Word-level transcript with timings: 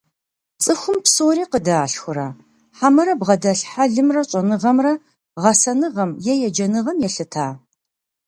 ЦӀыхум 0.63 0.97
псори 1.03 1.45
къыдалъхурэ, 1.51 2.27
хьэмэрэ 2.77 3.13
бгъэдэлъ 3.19 3.63
хьэлымрэ 3.71 4.21
щӀэныгъэмрэ 4.29 4.93
гъэсэныгъэм 5.41 6.11
е 6.31 6.33
егъэджэныгъэм 6.35 6.97
елъыта? 7.07 7.47